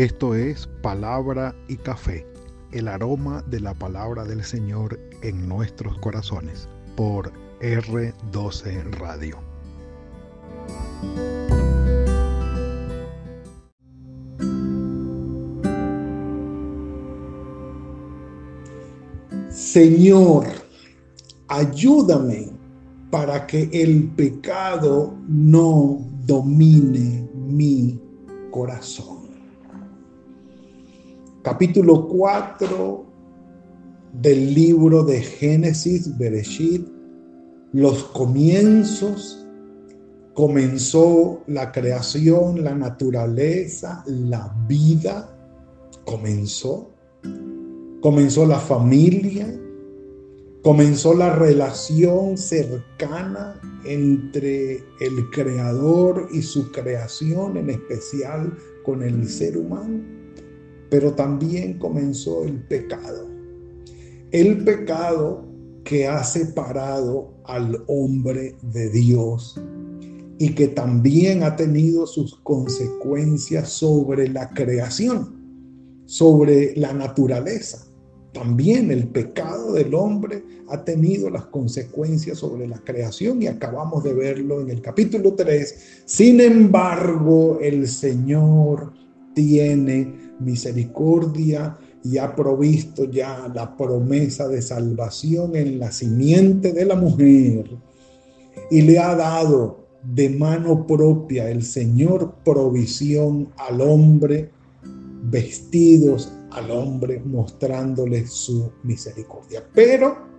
[0.00, 2.26] Esto es Palabra y Café,
[2.72, 7.30] el aroma de la palabra del Señor en nuestros corazones, por
[7.60, 9.36] R12 Radio.
[19.50, 20.46] Señor,
[21.48, 22.52] ayúdame
[23.10, 28.00] para que el pecado no domine mi
[28.50, 29.19] corazón.
[31.42, 33.06] Capítulo 4
[34.12, 36.86] del libro de Génesis, Bereshit,
[37.72, 39.46] los comienzos,
[40.34, 45.34] comenzó la creación, la naturaleza, la vida,
[46.04, 46.90] comenzó,
[48.02, 49.46] comenzó la familia,
[50.62, 59.56] comenzó la relación cercana entre el creador y su creación, en especial con el ser
[59.56, 60.19] humano,
[60.90, 63.28] pero también comenzó el pecado.
[64.32, 65.44] El pecado
[65.84, 69.60] que ha separado al hombre de Dios
[70.38, 77.86] y que también ha tenido sus consecuencias sobre la creación, sobre la naturaleza.
[78.32, 84.14] También el pecado del hombre ha tenido las consecuencias sobre la creación y acabamos de
[84.14, 86.04] verlo en el capítulo 3.
[86.04, 88.92] Sin embargo, el Señor
[89.34, 96.96] tiene misericordia y ha provisto ya la promesa de salvación en la simiente de la
[96.96, 97.70] mujer
[98.70, 104.50] y le ha dado de mano propia el Señor provisión al hombre,
[105.24, 109.62] vestidos al hombre mostrándole su misericordia.
[109.74, 110.30] Pero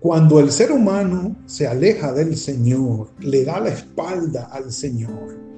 [0.00, 5.51] cuando el ser humano se aleja del Señor, le da la espalda al Señor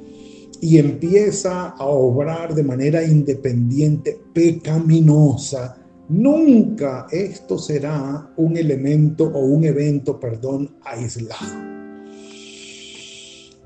[0.65, 5.77] y empieza a obrar de manera independiente, pecaminosa,
[6.09, 11.75] nunca esto será un elemento o un evento, perdón, aislado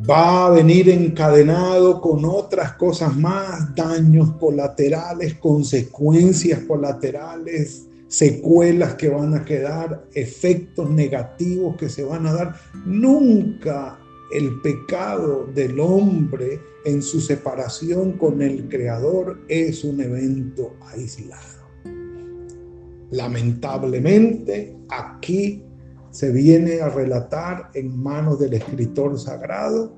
[0.09, 9.35] va a venir encadenado con otras cosas más, daños colaterales, consecuencias colaterales, secuelas que van
[9.35, 12.55] a quedar, efectos negativos que se van a dar.
[12.87, 13.99] Nunca
[14.33, 21.59] el pecado del hombre en su separación con el Creador es un evento aislado.
[23.11, 25.63] Lamentablemente, aquí
[26.11, 29.95] se viene a relatar en manos del escritor sagrado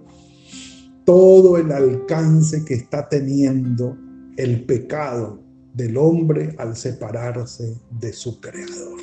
[1.04, 3.96] todo el alcance que está teniendo
[4.36, 5.40] el pecado
[5.74, 9.00] del hombre al separarse de su creador.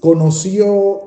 [0.00, 1.05] Conoció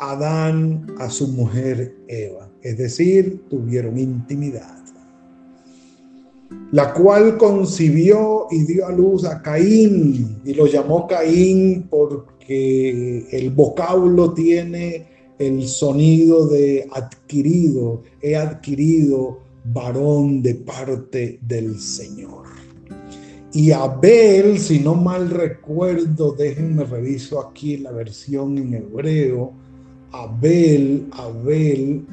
[0.00, 4.78] Adán a su mujer Eva, es decir, tuvieron intimidad,
[6.72, 13.28] la cual concibió y dio a luz a Caín y lo llamó Caín por que
[13.30, 15.06] el vocablo tiene
[15.38, 22.46] el sonido de adquirido, he adquirido varón de parte del Señor.
[23.52, 29.52] Y Abel, si no mal recuerdo, déjenme reviso aquí la versión en hebreo,
[30.12, 32.06] Abel, Abel,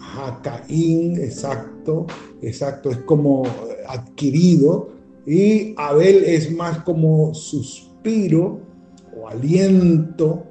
[0.00, 2.06] Jacaín, exacto,
[2.42, 3.44] exacto, es como
[3.86, 4.90] adquirido,
[5.26, 8.68] y Abel es más como suspiro,
[9.28, 10.44] aliento.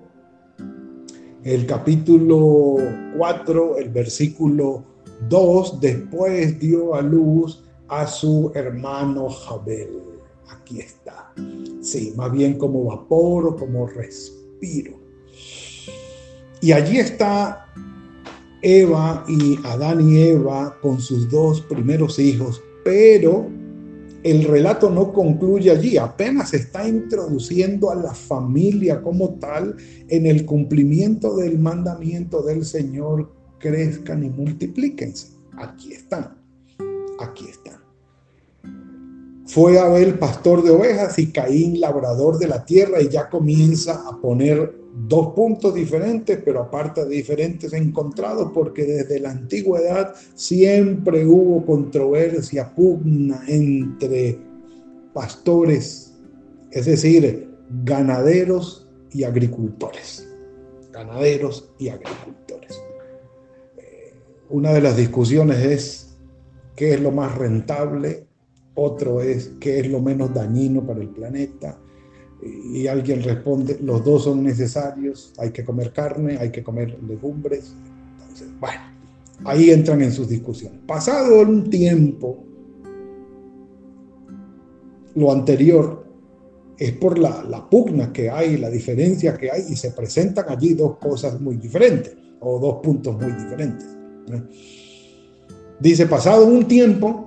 [1.43, 2.77] El capítulo
[3.17, 4.83] 4, el versículo
[5.29, 10.01] 2, después dio a luz a su hermano Jabel.
[10.49, 11.33] Aquí está.
[11.81, 15.06] Sí, más bien como vapor o como respiro.
[16.61, 17.65] Y allí está
[18.61, 23.47] Eva y Adán y Eva con sus dos primeros hijos, pero
[24.23, 29.77] el relato no concluye allí, apenas está introduciendo a la familia como tal
[30.09, 35.27] en el cumplimiento del mandamiento del Señor, crezcan y multiplíquense.
[35.55, 36.35] Aquí están,
[37.19, 37.77] aquí están.
[39.45, 44.19] Fue Abel pastor de ovejas y Caín labrador de la tierra y ya comienza a
[44.19, 51.65] poner dos puntos diferentes, pero aparte de diferentes encontrados, porque desde la antigüedad siempre hubo
[51.65, 54.39] controversia, pugna entre
[55.13, 56.13] pastores,
[56.71, 57.47] es decir,
[57.83, 60.27] ganaderos y agricultores.
[60.91, 62.81] Ganaderos y agricultores.
[63.77, 64.13] Eh,
[64.49, 66.17] una de las discusiones es
[66.75, 68.25] qué es lo más rentable,
[68.73, 71.79] otro es qué es lo menos dañino para el planeta
[72.41, 77.73] y alguien responde, los dos son necesarios, hay que comer carne, hay que comer legumbres.
[78.21, 78.81] Entonces, bueno,
[79.45, 80.79] ahí entran en sus discusiones.
[80.85, 82.43] Pasado un tiempo,
[85.15, 86.05] lo anterior
[86.77, 90.75] es por la, la, pugna que hay, la diferencia que hay, y se presentan allí
[90.75, 93.87] dos cosas muy diferentes, o dos puntos muy diferentes.
[95.79, 97.26] Dice, pasado un tiempo,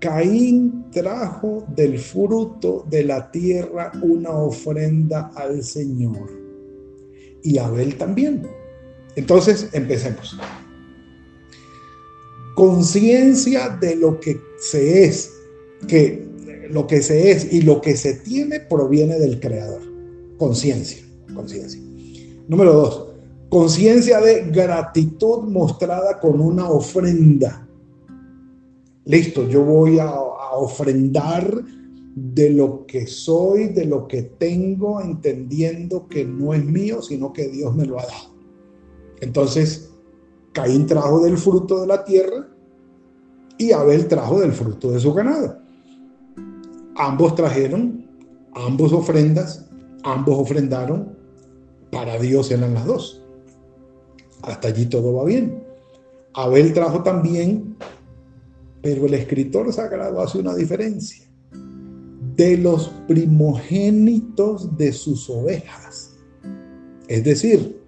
[0.00, 6.30] Caín trajo del fruto de la tierra una ofrenda al Señor.
[7.42, 8.46] Y Abel también.
[9.16, 10.38] Entonces, empecemos.
[12.54, 15.32] Conciencia de lo que se es,
[15.86, 16.28] que
[16.70, 19.82] lo que se es y lo que se tiene proviene del Creador.
[20.38, 21.02] Conciencia,
[21.34, 21.80] conciencia.
[22.48, 23.08] Número dos,
[23.48, 27.66] conciencia de gratitud mostrada con una ofrenda.
[29.04, 30.12] Listo, yo voy a,
[30.52, 31.62] ofrendar
[32.14, 37.48] de lo que soy, de lo que tengo, entendiendo que no es mío, sino que
[37.48, 38.34] Dios me lo ha dado.
[39.20, 39.92] Entonces,
[40.52, 42.48] Caín trajo del fruto de la tierra
[43.58, 45.58] y Abel trajo del fruto de su ganado.
[46.96, 48.06] Ambos trajeron,
[48.54, 49.70] ambos ofrendas,
[50.02, 51.16] ambos ofrendaron,
[51.92, 53.22] para Dios eran las dos.
[54.42, 55.62] Hasta allí todo va bien.
[56.34, 57.76] Abel trajo también,
[58.82, 61.26] pero el escritor sagrado hace una diferencia.
[62.36, 66.16] De los primogénitos de sus ovejas.
[67.08, 67.78] Es decir,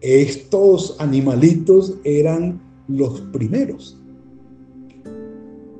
[0.00, 3.98] estos animalitos eran los primeros.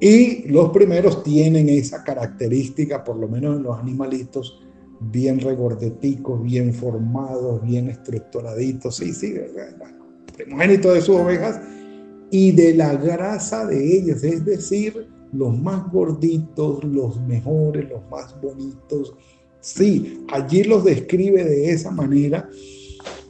[0.00, 4.62] Y los primeros tienen esa característica, por lo menos en los animalitos,
[5.00, 8.96] bien regordeticos, bien formados, bien estructuraditos.
[8.96, 9.34] Sí, sí,
[10.36, 11.60] primogénito de sus ovejas
[12.30, 18.40] y de la grasa de ellas, es decir, los más gorditos, los mejores, los más
[18.40, 19.14] bonitos.
[19.60, 22.48] Sí, allí los describe de esa manera.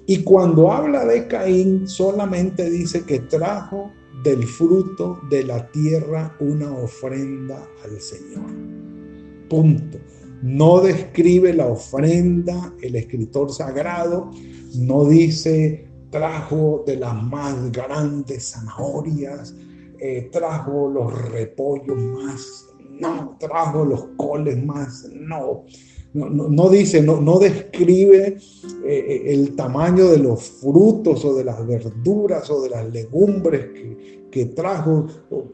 [0.06, 3.91] Y cuando habla de Caín, solamente dice que trajo
[4.25, 8.50] del fruto de la tierra una ofrenda al Señor.
[9.49, 9.99] Punto.
[10.43, 14.31] No describe la ofrenda el escritor sagrado,
[14.75, 19.55] no dice trajo de las más grandes zanahorias,
[19.99, 25.65] eh, trajo los repollos más, no, trajo los coles más, no.
[26.12, 28.39] No, dice, no, no describe eh,
[28.85, 33.69] eh, el tamaño de los frutos o de las verduras o de las legumbres
[34.29, 35.06] que, trajo,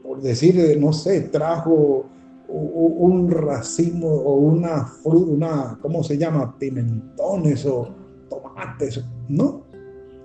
[0.02, 2.06] por decir, no sé, trajo
[2.48, 6.58] un racimo o una fruta, una, ¿cómo se llama?
[6.58, 7.94] Pimentones o
[8.30, 9.65] tomates, no,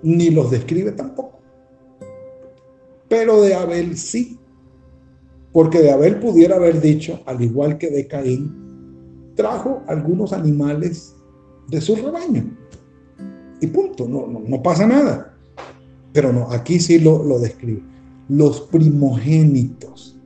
[0.02, 1.40] ni los describe tampoco.
[3.08, 4.38] Pero de Abel sí,
[5.52, 8.62] porque de Abel pudiera haber dicho, al igual que de Caín,
[9.34, 11.14] trajo algunos animales
[11.68, 12.56] de su rebaño.
[13.60, 15.36] Y punto, no, no, pasa nada.
[16.12, 17.82] Pero no, aquí sí lo, lo describe.
[18.28, 20.18] Los primogénitos,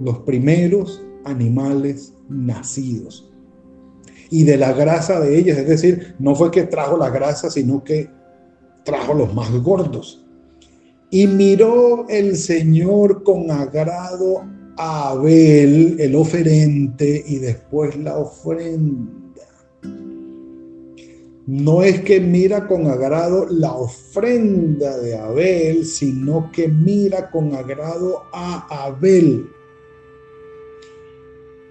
[0.00, 3.30] los primeros animales nacidos.
[4.30, 7.84] Y de la grasa de ellos, es decir, no fue que trajo la grasa, sino
[7.84, 8.08] que
[8.84, 10.24] trajo los más gordos.
[11.10, 14.44] Y miró el Señor con agrado
[14.76, 19.14] a Abel el oferente y después la ofrenda.
[21.46, 28.22] No es que mira con agrado la ofrenda de Abel, sino que mira con agrado
[28.32, 29.46] a Abel.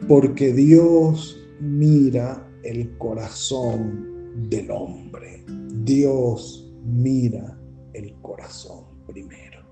[0.07, 5.43] Porque Dios mira el corazón del hombre.
[5.83, 7.57] Dios mira
[7.93, 9.63] el corazón primero.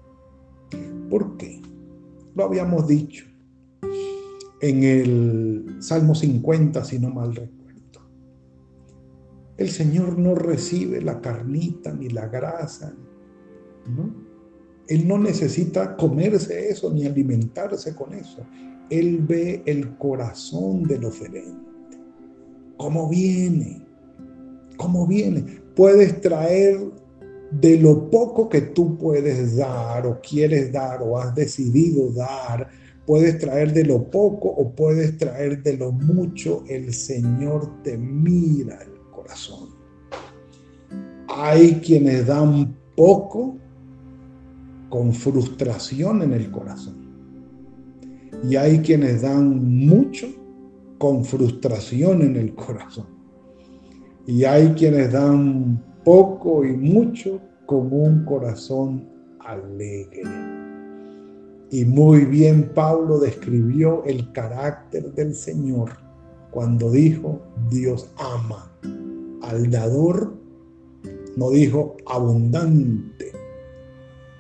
[1.09, 1.61] ¿Por qué?
[2.35, 3.25] Lo habíamos dicho
[4.61, 7.61] en el Salmo 50, si no mal recuerdo.
[9.57, 12.93] El Señor no recibe la carnita ni la grasa,
[13.87, 14.31] ¿no?
[14.87, 18.45] Él no necesita comerse eso ni alimentarse con eso.
[18.89, 21.97] Él ve el corazón del oferente.
[22.77, 23.85] ¿Cómo viene?
[24.77, 25.61] ¿Cómo viene?
[25.75, 26.91] Puedes traer
[27.51, 32.69] de lo poco que tú puedes dar o quieres dar o has decidido dar,
[33.05, 38.79] puedes traer de lo poco o puedes traer de lo mucho, el Señor te mira
[38.81, 39.69] el corazón.
[41.27, 43.57] Hay quienes dan poco
[44.89, 47.01] con frustración en el corazón.
[48.49, 50.27] Y hay quienes dan mucho
[50.97, 53.07] con frustración en el corazón.
[54.25, 59.07] Y hay quienes dan poco y mucho con un corazón
[59.39, 60.23] alegre.
[61.69, 65.91] Y muy bien Pablo describió el carácter del Señor
[66.51, 68.69] cuando dijo, Dios ama
[69.41, 70.33] al dador,
[71.37, 73.31] no dijo abundante,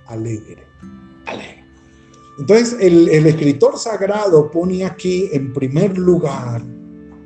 [0.07, 0.63] alegre,
[1.25, 1.63] alegre.
[2.37, 6.61] Entonces el, escritor sagrado pone aquí en primer lugar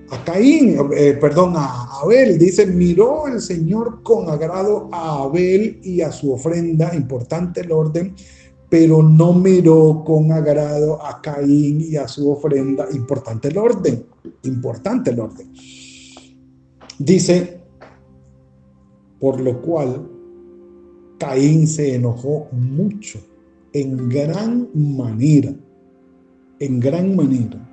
[0.09, 2.38] a Caín, eh, perdón, a Abel.
[2.38, 8.13] Dice, miró el Señor con agrado a Abel y a su ofrenda, importante el orden,
[8.69, 14.05] pero no miró con agrado a Caín y a su ofrenda, importante el orden,
[14.43, 15.51] importante el orden.
[17.00, 17.59] Dice,
[19.19, 20.07] por lo cual
[21.17, 23.19] Caín se enojó mucho,
[23.74, 25.53] en gran manera,
[26.59, 27.64] en gran manera,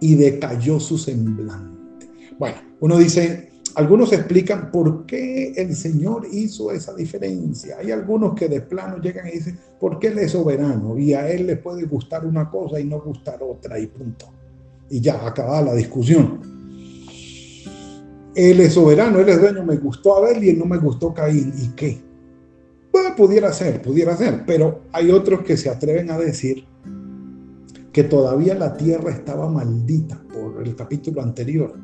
[0.00, 2.08] y decayó su semblante.
[2.38, 7.76] Bueno, uno dice, algunos explican por qué el Señor hizo esa diferencia.
[7.78, 11.46] Hay algunos que de plano llegan y dicen, porque Él es soberano y a Él
[11.46, 14.26] le puede gustar una cosa y no gustar otra y punto.
[14.88, 16.40] Y ya, acaba la discusión.
[18.34, 21.52] Él es soberano, Él es dueño, me gustó Abel y no me gustó Caín.
[21.56, 21.98] ¿Y qué?
[22.90, 26.64] Pues pudiera ser, pudiera ser, pero hay otros que se atreven a decir
[27.92, 31.74] que todavía la tierra estaba maldita por el capítulo anterior,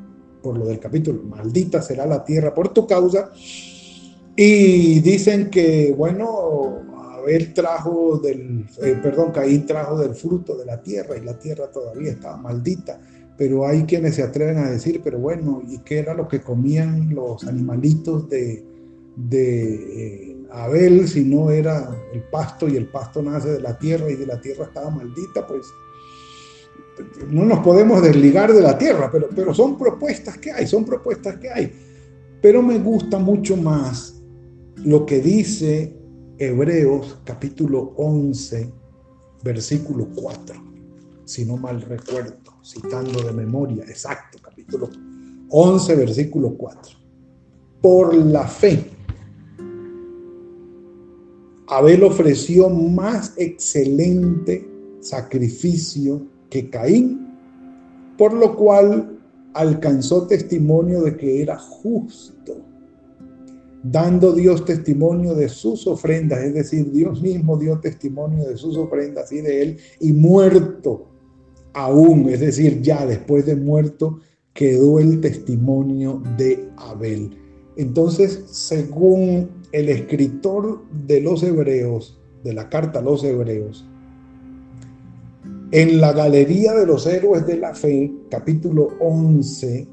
[0.43, 3.31] por lo del capítulo, maldita será la tierra por tu causa.
[4.37, 6.83] Y dicen que, bueno,
[7.27, 11.71] Abel trajo del, eh, perdón, Caín trajo del fruto de la tierra y la tierra
[11.71, 13.01] todavía estaba maldita.
[13.37, 17.15] Pero hay quienes se atreven a decir, pero bueno, ¿y qué era lo que comían
[17.15, 18.65] los animalitos de,
[19.33, 24.15] eh, Abel, si no era el pasto y el pasto nace de la tierra y
[24.15, 25.67] de la tierra estaba maldita, pues
[27.29, 31.37] no nos podemos desligar de la tierra, pero, pero son propuestas que hay, son propuestas
[31.38, 31.73] que hay.
[32.41, 34.23] Pero me gusta mucho más
[34.76, 35.97] lo que dice
[36.38, 38.73] Hebreos capítulo 11,
[39.43, 40.62] versículo 4,
[41.25, 44.91] si no mal recuerdo, citando de memoria, exacto, capítulo
[45.49, 46.97] 11, versículo 4.
[47.81, 48.97] Por la fe
[51.69, 54.69] Abel ofreció más excelente
[55.00, 57.29] sacrificio que Caín,
[58.17, 59.19] por lo cual
[59.55, 62.62] alcanzó testimonio de que era justo,
[63.83, 69.33] dando Dios testimonio de sus ofrendas, es decir, Dios mismo dio testimonio de sus ofrendas
[69.33, 71.09] y de él, y muerto
[71.73, 74.21] aún, es decir, ya después de muerto,
[74.55, 77.37] quedó el testimonio de Abel.
[77.76, 83.87] Entonces, según el escritor de los hebreos, de la carta a los hebreos,
[85.71, 89.89] en la Galería de los Héroes de la Fe, capítulo 11,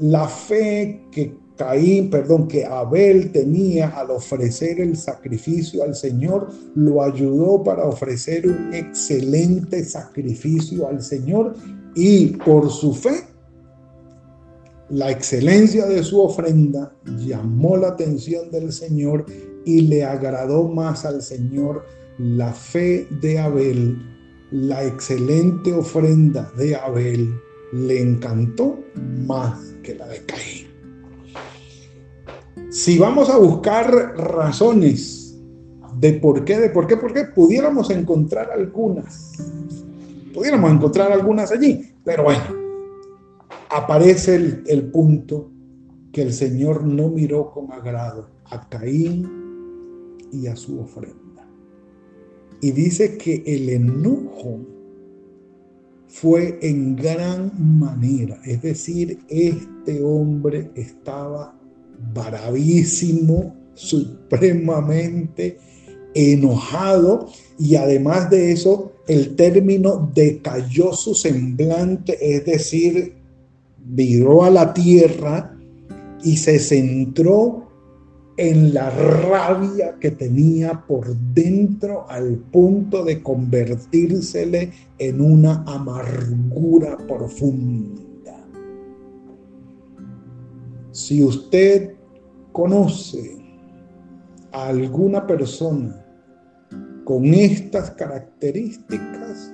[0.00, 7.02] la fe que Caín, perdón, que Abel tenía al ofrecer el sacrificio al Señor, lo
[7.02, 11.54] ayudó para ofrecer un excelente sacrificio al Señor
[11.96, 13.24] y por su fe
[14.90, 16.94] la excelencia de su ofrenda
[17.26, 19.26] llamó la atención del Señor
[19.66, 21.84] y le agradó más al Señor
[22.18, 23.98] la fe de Abel,
[24.50, 27.40] la excelente ofrenda de Abel
[27.72, 28.78] le encantó
[29.26, 30.68] más que la de Caín.
[32.70, 35.38] Si vamos a buscar razones
[35.98, 39.34] de por qué, de por qué, por qué, pudiéramos encontrar algunas.
[40.32, 42.44] Pudiéramos encontrar algunas allí, pero bueno,
[43.70, 45.50] aparece el, punto
[46.12, 51.17] que el Señor no miró con agrado a Caín y a su ofrenda.
[52.60, 54.60] Y dice que el enojo
[56.08, 61.56] fue en gran manera, es decir, este hombre estaba
[62.14, 65.58] bravísimo, supremamente
[66.14, 73.14] enojado y además de eso el término decayó su semblante, es decir,
[73.78, 75.56] viró a la tierra
[76.22, 77.67] y se centró
[78.38, 88.00] en la rabia que tenía por dentro al punto de convertírsele en una amargura profunda.
[90.92, 91.96] Si usted
[92.52, 93.38] conoce
[94.52, 96.06] a alguna persona
[97.02, 99.52] con estas características,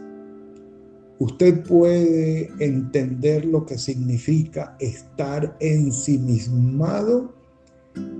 [1.18, 7.43] usted puede entender lo que significa estar ensimismado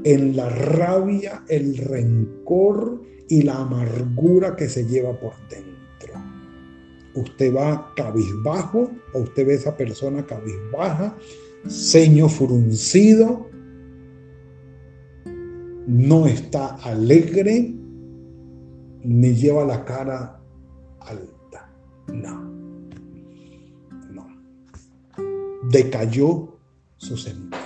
[0.04, 6.14] en la rabia, el rencor y la amargura que se lleva por dentro.
[7.14, 11.16] Usted va cabizbajo o usted ve a esa persona cabizbaja,
[11.68, 13.48] ceño fruncido,
[15.86, 17.74] no está alegre
[19.02, 20.40] ni lleva la cara
[21.00, 21.70] alta.
[22.12, 22.54] No.
[25.70, 26.58] decayó
[26.96, 27.63] su semblante.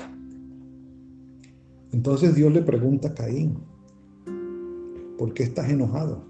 [1.93, 3.59] Entonces Dios le pregunta a Caín,
[5.17, 6.23] ¿por qué estás enojado?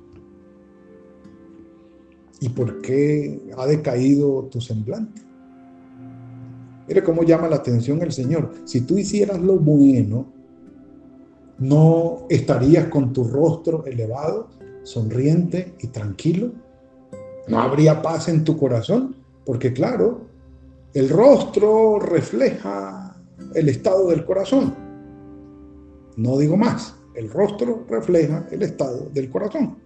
[2.40, 5.22] ¿Y por qué ha decaído tu semblante?
[6.86, 8.52] Mire cómo llama la atención el Señor.
[8.64, 10.26] Si tú hicieras lo bueno,
[11.58, 14.48] no estarías con tu rostro elevado,
[14.84, 16.52] sonriente y tranquilo.
[17.48, 20.22] No habría paz en tu corazón, porque claro,
[20.94, 23.16] el rostro refleja
[23.54, 24.87] el estado del corazón.
[26.18, 29.78] No digo más, el rostro refleja el estado del corazón.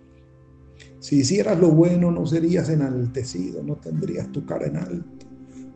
[0.99, 5.27] Si hicieras lo bueno no serías enaltecido, no tendrías tu cara en alto.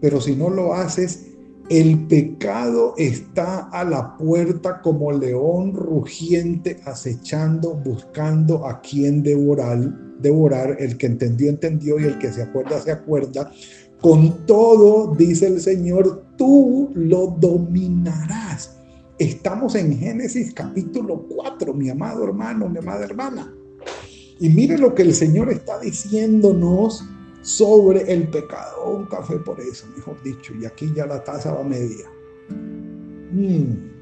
[0.01, 1.27] Pero si no lo haces,
[1.69, 9.79] el pecado está a la puerta como león rugiente acechando, buscando a quien devorar,
[10.21, 10.77] devorar.
[10.79, 13.53] El que entendió, entendió y el que se acuerda, se acuerda.
[14.01, 18.46] Con todo, dice el Señor, tú lo dominarás.
[19.19, 23.51] Estamos en Génesis capítulo 4, mi amado hermano, mi amada hermana.
[24.39, 27.03] Y mire lo que el Señor está diciéndonos
[27.41, 28.91] sobre el pecado.
[28.91, 30.53] Un café por eso, mejor dicho.
[30.61, 32.05] Y aquí ya la taza va media.
[33.33, 33.97] Mm.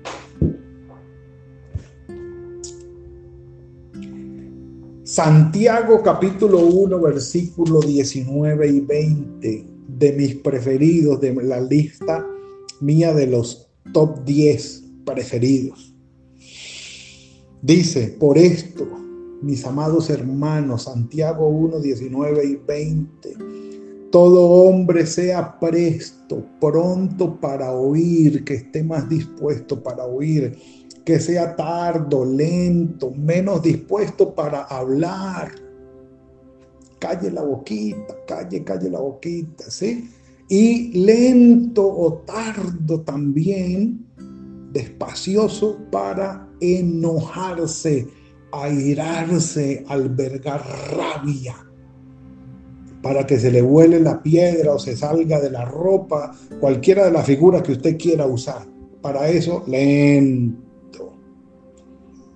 [5.04, 12.26] Santiago capítulo 1, versículo 19 y 20 de mis preferidos, de la lista
[12.80, 15.94] mía de los top 10 preferidos.
[17.62, 18.86] Dice, por esto,
[19.40, 23.36] mis amados hermanos, Santiago 1, 19 y 20.
[24.10, 30.56] Todo hombre sea presto, pronto para oír, que esté más dispuesto para oír,
[31.04, 35.52] que sea tardo, lento, menos dispuesto para hablar.
[36.98, 40.10] Calle la boquita, calle, calle la boquita, ¿sí?
[40.48, 44.03] Y lento o tardo también,
[44.74, 48.08] despacioso para enojarse
[48.62, 50.62] airarse, albergar
[50.96, 51.54] rabia,
[53.02, 57.10] para que se le vuele la piedra o se salga de la ropa, cualquiera de
[57.10, 58.66] las figuras que usted quiera usar.
[59.02, 61.12] Para eso, lento.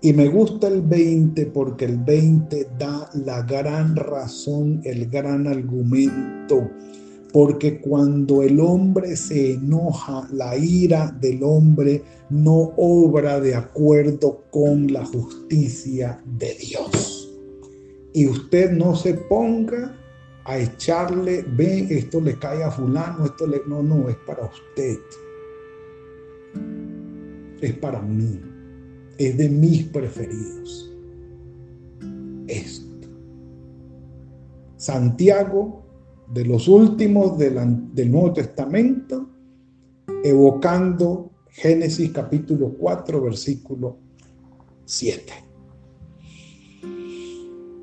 [0.03, 6.71] Y me gusta el 20 porque el 20 da la gran razón, el gran argumento
[7.33, 14.93] porque cuando el hombre se enoja, la ira del hombre no obra de acuerdo con
[14.93, 17.31] la justicia de Dios.
[18.15, 19.95] Y usted no se ponga
[20.45, 23.61] a echarle, ve, esto le cae a fulano, esto le...
[23.67, 24.99] No, no, es para usted.
[27.61, 28.41] Es para mí.
[29.19, 30.91] Es de mis preferidos.
[32.47, 33.09] Esto.
[34.79, 35.88] Santiago
[36.33, 39.29] de los últimos del, Nuevo Testamento,
[40.23, 43.97] evocando Génesis capítulo 4, versículo
[44.85, 45.33] 7.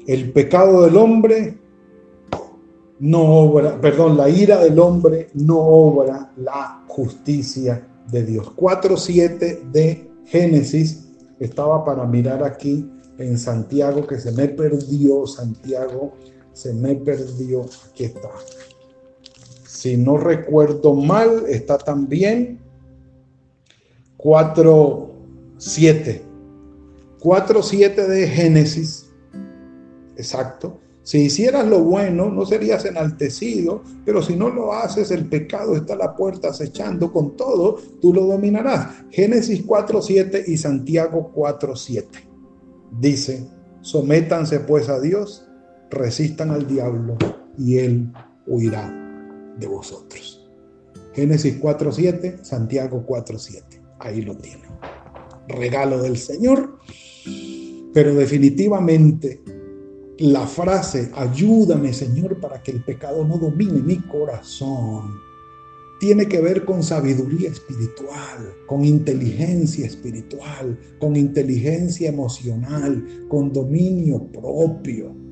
[0.07, 1.57] El pecado del hombre
[2.99, 8.53] no obra, perdón, la ira del hombre no obra la justicia de Dios.
[8.97, 16.13] 7 de Génesis estaba para mirar aquí en Santiago, que se me perdió Santiago
[16.55, 17.67] se me perdió.
[17.91, 18.31] Aquí está.
[19.67, 22.59] Si no recuerdo mal, está también
[24.17, 26.21] 4.7.
[27.19, 29.11] 4.7 de Génesis.
[30.15, 30.79] Exacto.
[31.03, 35.93] Si hicieras lo bueno, no serías enaltecido, pero si no lo haces, el pecado está
[35.93, 39.03] a la puerta acechando con todo, tú lo dominarás.
[39.11, 42.05] Génesis 4.7 y Santiago 4.7.
[42.99, 43.47] Dice,
[43.81, 45.45] sométanse pues a Dios
[45.89, 47.17] resistan al diablo
[47.57, 48.11] y él
[48.47, 48.91] huirá
[49.57, 50.47] de vosotros.
[51.13, 53.63] Génesis 4.7, Santiago 4.7.
[53.99, 54.63] Ahí lo tiene
[55.47, 56.79] Regalo del Señor.
[57.93, 59.41] Pero definitivamente
[60.19, 65.13] la frase, ayúdame Señor para que el pecado no domine mi corazón,
[65.99, 75.24] tiene que ver con sabiduría espiritual, con inteligencia espiritual, con inteligencia emocional, con dominio propio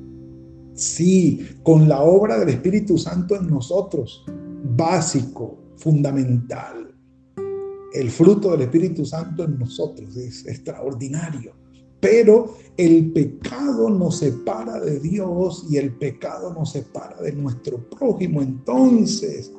[0.74, 4.24] Sí, con la obra del Espíritu Santo en nosotros,
[4.76, 6.92] básico, fundamental.
[7.92, 11.52] El fruto del Espíritu Santo en nosotros es extraordinario.
[12.00, 18.42] Pero el pecado nos separa de Dios y el pecado nos separa de nuestro prójimo.
[18.42, 19.52] Entonces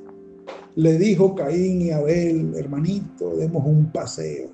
[0.75, 4.49] le dijo Caín y Abel, hermanito, demos un paseo.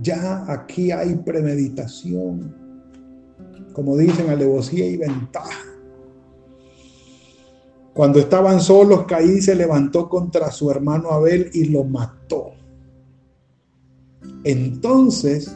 [0.00, 2.61] Ya aquí hay premeditación,
[3.72, 5.64] como dicen, alevosía y ventaja.
[7.94, 12.52] Cuando estaban solos, Caín se levantó contra su hermano Abel y lo mató.
[14.44, 15.54] Entonces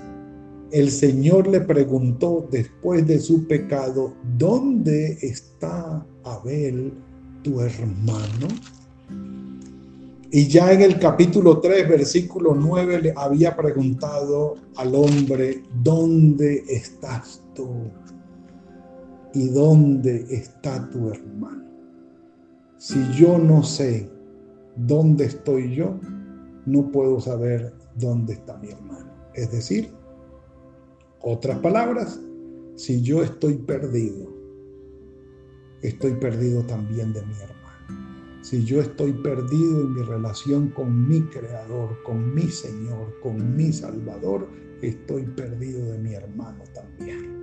[0.71, 6.93] el Señor le preguntó después de su pecado, ¿dónde está Abel,
[7.43, 8.49] tu hermano?
[10.31, 17.41] Y ya en el capítulo 3, versículo 9, le había preguntado al hombre, ¿dónde estás
[17.55, 17.91] tú?
[19.37, 21.63] ¿Y dónde está tu hermano?
[22.79, 24.11] Si yo no sé
[24.77, 26.01] dónde estoy yo,
[26.65, 29.13] no puedo saber dónde está mi hermano.
[29.35, 29.91] Es decir,
[31.21, 32.19] otras palabras,
[32.77, 34.27] si yo estoy perdido,
[35.83, 38.41] estoy perdido también de mi hermano.
[38.41, 43.71] Si yo estoy perdido en mi relación con mi Creador, con mi Señor, con mi
[43.71, 44.49] Salvador,
[44.81, 47.36] estoy perdido de mi hermano también.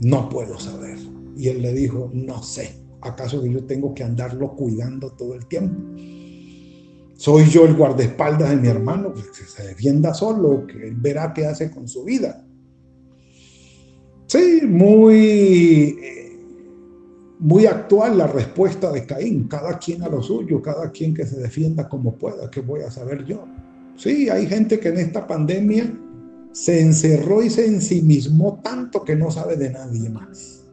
[0.00, 0.98] No puedo saber.
[1.36, 5.46] Y él le dijo, no sé, ¿acaso que yo tengo que andarlo cuidando todo el
[5.46, 5.78] tiempo?
[7.14, 9.12] ¿Soy yo el guardaespaldas de mi hermano?
[9.12, 12.46] Pues que se defienda solo, que él verá qué hace con su vida.
[14.26, 15.98] Sí, muy,
[17.40, 19.48] muy actual la respuesta de Caín.
[19.48, 22.50] Cada quien a lo suyo, cada quien que se defienda como pueda.
[22.50, 23.44] ¿Qué voy a saber yo?
[23.96, 25.92] Sí, hay gente que en esta pandemia
[26.52, 30.64] se encerró y se ensimismó tanto que no sabe de nadie más.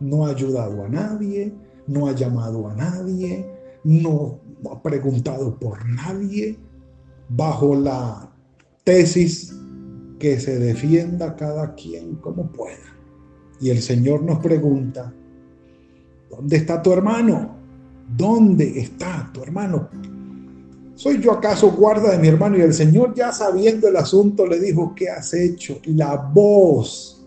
[0.00, 1.54] No ha ayudado a nadie,
[1.86, 3.46] no ha llamado a nadie,
[3.84, 6.58] no ha preguntado por nadie,
[7.28, 8.30] bajo la
[8.84, 9.54] tesis
[10.18, 12.76] que se defienda cada quien como pueda.
[13.60, 15.12] Y el Señor nos pregunta,
[16.30, 17.56] ¿dónde está tu hermano?
[18.16, 19.88] ¿Dónde está tu hermano?
[20.96, 22.58] ¿Soy yo acaso guarda de mi hermano?
[22.58, 25.78] Y el Señor ya sabiendo el asunto le dijo, ¿qué has hecho?
[25.84, 27.24] La voz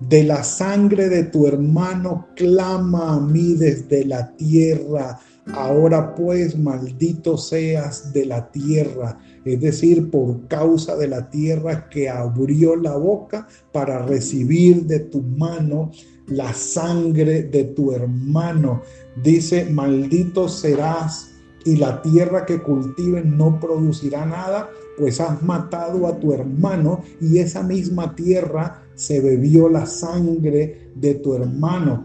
[0.00, 5.20] de la sangre de tu hermano clama a mí desde la tierra.
[5.52, 12.08] Ahora pues, maldito seas de la tierra es decir, por causa de la tierra que
[12.08, 15.90] abrió la boca para recibir de tu mano
[16.26, 18.82] la sangre de tu hermano.
[19.22, 21.29] Dice, maldito serás
[21.64, 27.38] y la tierra que cultiven no producirá nada, pues has matado a tu hermano y
[27.38, 32.04] esa misma tierra se bebió la sangre de tu hermano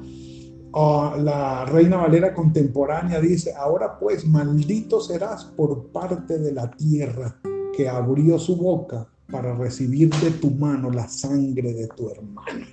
[0.76, 7.39] la Reina Valera contemporánea dice, ahora pues maldito serás por parte de la tierra
[7.76, 12.65] que abrió su boca para recibir de tu mano la sangre de tu hermano.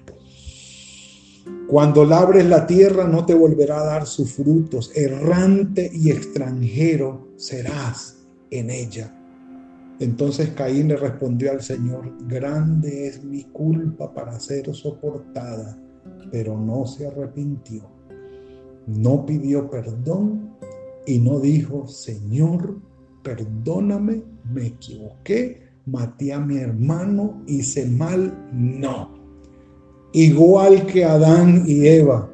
[1.68, 8.18] Cuando labres la tierra no te volverá a dar sus frutos, errante y extranjero serás
[8.50, 9.14] en ella.
[9.98, 15.78] Entonces Caín le respondió al Señor, grande es mi culpa para ser soportada
[16.32, 17.82] pero no se arrepintió.
[18.86, 20.50] No pidió perdón
[21.06, 22.80] y no dijo, Señor,
[23.22, 28.48] perdóname, me equivoqué, maté a mi hermano, hice mal.
[28.52, 29.21] No.
[30.12, 32.30] Igual que Adán y Eva,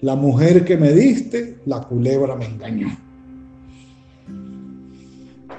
[0.00, 2.88] la mujer que me diste, la culebra me engañó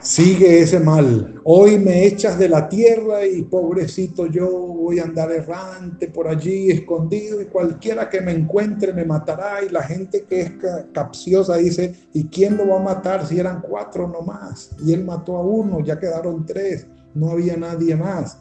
[0.02, 1.40] sigue ese mal.
[1.44, 6.72] Hoy me echas de la tierra y pobrecito yo voy a andar errante por allí,
[6.72, 9.64] escondido, y cualquiera que me encuentre me matará.
[9.64, 10.52] Y la gente que es
[10.94, 14.72] capciosa dice, ¿y quién lo va a matar si eran cuatro nomás?
[14.84, 18.40] Y él mató a uno, ya quedaron tres, no había nadie más.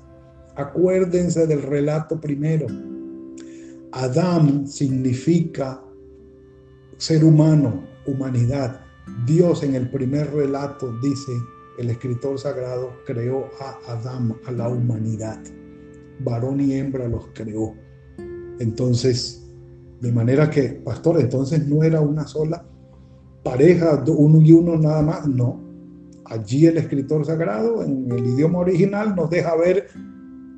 [0.55, 2.66] Acuérdense del relato primero.
[3.92, 5.83] Adán significa
[6.98, 8.81] ser humano, humanidad.
[9.27, 11.33] Dios en el primer relato dice,
[11.79, 15.38] el escritor sagrado creó a Adán, a la humanidad.
[16.20, 17.74] Varón y hembra los creó.
[18.59, 19.46] Entonces,
[20.01, 22.64] de manera que, pastor, entonces no era una sola
[23.42, 25.61] pareja, uno y uno nada más, no.
[26.24, 29.88] Allí el escritor sagrado, en el idioma original, nos deja ver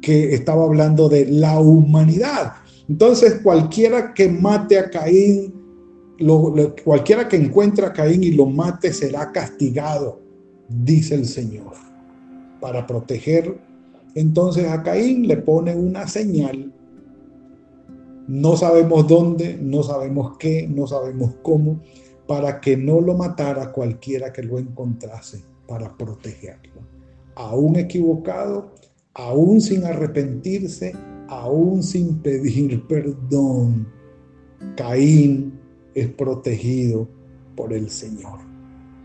[0.02, 2.54] que estaba hablando de la humanidad.
[2.90, 5.54] Entonces, cualquiera que mate a Caín
[6.84, 10.20] cualquiera que encuentre a Caín y lo mate será castigado,
[10.68, 11.72] dice el Señor.
[12.60, 13.56] Para proteger
[14.14, 16.72] entonces a Caín le pone una señal.
[18.26, 21.80] No sabemos dónde, no sabemos qué, no sabemos cómo,
[22.26, 26.82] para que no lo matara cualquiera que lo encontrase, para protegerlo.
[27.34, 28.72] Aún equivocado,
[29.14, 30.92] aún sin arrepentirse,
[31.30, 33.86] aún sin pedir perdón,
[34.76, 35.58] Caín
[35.94, 37.08] es protegido
[37.56, 38.40] por el Señor.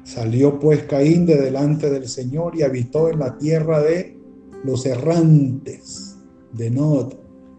[0.03, 4.17] Salió pues Caín de delante del Señor y habitó en la tierra de
[4.63, 6.17] los errantes
[6.51, 7.13] de Nod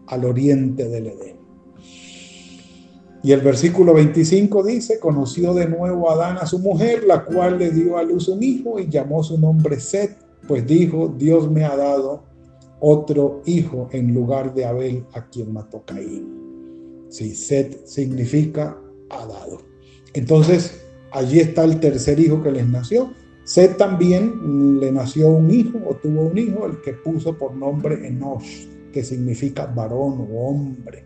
[0.05, 1.37] al oriente del Edén.
[3.23, 7.71] Y el versículo 25 dice, conoció de nuevo Adán a su mujer, la cual le
[7.71, 11.75] dio a luz un hijo y llamó su nombre Set, pues dijo, Dios me ha
[11.75, 12.23] dado
[12.79, 17.05] otro hijo en lugar de Abel a quien mató Caín.
[17.09, 18.77] Sí, Set significa
[19.09, 19.59] ha dado.
[20.13, 23.11] Entonces, allí está el tercer hijo que les nació.
[23.43, 28.05] Set también le nació un hijo o tuvo un hijo, el que puso por nombre
[28.05, 31.05] Enosh, que significa varón o hombre.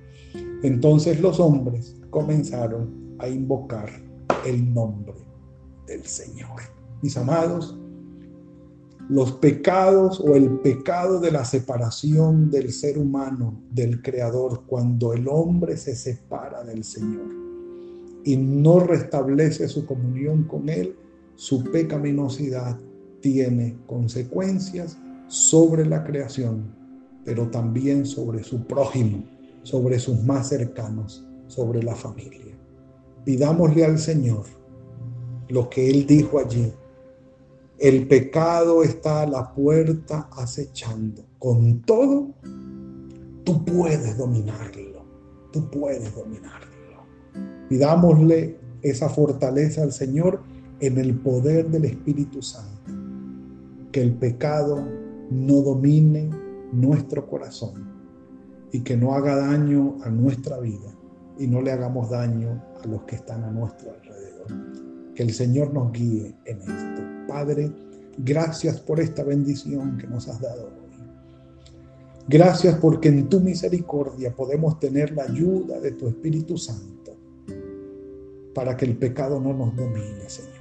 [0.64, 3.90] Entonces los hombres comenzaron a invocar
[4.46, 5.14] el nombre
[5.86, 6.62] del Señor.
[7.02, 7.78] Mis amados,
[9.12, 15.28] los pecados o el pecado de la separación del ser humano del Creador, cuando el
[15.28, 17.28] hombre se separa del Señor
[18.24, 20.96] y no restablece su comunión con Él,
[21.36, 22.80] su pecaminosidad
[23.20, 24.98] tiene consecuencias
[25.28, 26.74] sobre la creación,
[27.26, 29.26] pero también sobre su prójimo,
[29.64, 32.58] sobre sus más cercanos, sobre la familia.
[33.26, 34.46] Pidámosle al Señor
[35.50, 36.72] lo que Él dijo allí
[37.82, 41.26] el pecado está a la puerta acechando.
[41.40, 42.28] Con todo,
[43.44, 45.04] tú puedes dominarlo.
[45.52, 46.68] Tú puedes dominarlo.
[47.70, 50.44] Pidámosle esa fortaleza al Señor
[50.80, 52.92] en el poder del Espíritu Santo.
[53.92, 54.88] Que el pecado
[55.32, 56.30] no domine
[56.72, 57.90] nuestro corazón
[58.72, 60.96] y que no haga daño a nuestra vida
[61.40, 65.16] y no le hagamos daño a los que están a nuestro alrededor.
[65.16, 67.11] Que el Señor nos guíe en esto.
[67.32, 67.72] Padre,
[68.18, 71.06] gracias por esta bendición que nos has dado hoy.
[72.28, 77.16] Gracias porque en tu misericordia podemos tener la ayuda de tu Espíritu Santo
[78.54, 80.52] para que el pecado no nos domine, Señor.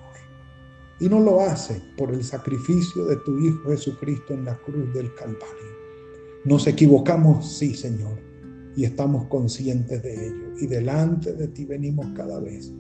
[1.01, 5.13] Y no lo hace por el sacrificio de tu Hijo Jesucristo en la cruz del
[5.17, 5.75] Calvario.
[6.45, 8.17] Nos equivocamos, sí, Señor,
[8.77, 10.55] y estamos conscientes de ello.
[10.61, 12.73] Y delante de ti venimos cada vez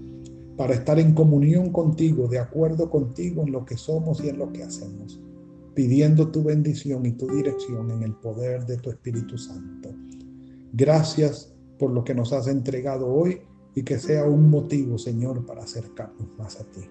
[0.60, 4.52] para estar en comunión contigo, de acuerdo contigo en lo que somos y en lo
[4.52, 5.18] que hacemos,
[5.72, 9.88] pidiendo tu bendición y tu dirección en el poder de tu Espíritu Santo.
[10.74, 13.40] Gracias por lo que nos has entregado hoy
[13.74, 16.82] y que sea un motivo, Señor, para acercarnos más a ti.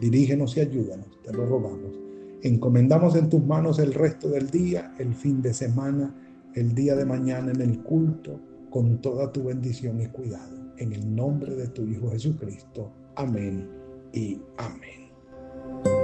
[0.00, 1.98] Dirígenos y ayúdanos, te lo rogamos.
[2.42, 6.14] Encomendamos en tus manos el resto del día, el fin de semana,
[6.54, 8.38] el día de mañana en el culto,
[8.70, 10.54] con toda tu bendición y cuidado.
[10.76, 12.92] En el nombre de tu Hijo Jesucristo.
[13.16, 13.66] Amén
[14.12, 15.95] y amén.